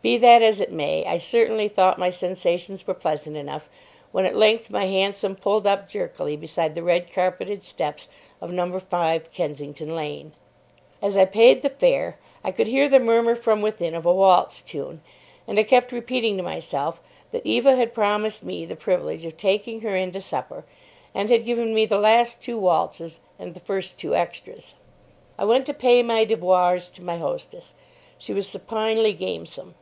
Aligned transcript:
Be 0.00 0.16
that 0.18 0.42
as 0.42 0.60
it 0.60 0.70
may, 0.70 1.04
I 1.04 1.18
certainly 1.18 1.66
thought 1.68 1.98
my 1.98 2.08
sensations 2.10 2.86
were 2.86 2.94
pleasant 2.94 3.36
enough 3.36 3.68
when 4.12 4.24
at 4.26 4.36
length 4.36 4.70
my 4.70 4.84
hansom 4.86 5.34
pulled 5.34 5.66
up 5.66 5.88
jerkily 5.88 6.36
beside 6.36 6.76
the 6.76 6.84
red 6.84 7.12
carpeted 7.12 7.64
steps 7.64 8.06
of 8.40 8.52
No. 8.52 8.78
5, 8.78 9.32
Kensington 9.32 9.96
Lane. 9.96 10.30
As 11.02 11.16
I 11.16 11.24
paid 11.24 11.62
the 11.62 11.68
fare, 11.68 12.16
I 12.44 12.52
could 12.52 12.68
hear 12.68 12.88
the 12.88 13.00
murmur 13.00 13.34
from 13.34 13.60
within 13.60 13.92
of 13.96 14.06
a 14.06 14.14
waltz 14.14 14.62
tune—and 14.62 15.58
I 15.58 15.64
kept 15.64 15.90
repeating 15.90 16.36
to 16.36 16.44
myself 16.44 17.00
that 17.32 17.44
Eva 17.44 17.74
had 17.74 17.92
promised 17.92 18.44
me 18.44 18.64
the 18.64 18.76
privilege 18.76 19.24
of 19.24 19.36
taking 19.36 19.80
her 19.80 19.96
in 19.96 20.12
to 20.12 20.20
supper, 20.20 20.64
and 21.12 21.28
had 21.28 21.44
given 21.44 21.74
me 21.74 21.86
the 21.86 21.98
last 21.98 22.40
two 22.40 22.56
waltzes 22.56 23.18
and 23.36 23.52
the 23.52 23.60
first 23.60 23.98
two 23.98 24.14
extras. 24.14 24.74
I 25.36 25.44
went 25.44 25.66
to 25.66 25.74
pay 25.74 26.04
my 26.04 26.24
devoirs 26.24 26.88
to 26.90 27.02
my 27.02 27.18
hostess. 27.18 27.74
She 28.16 28.32
was 28.32 28.46
supinely 28.46 29.12
gamesome. 29.12 29.74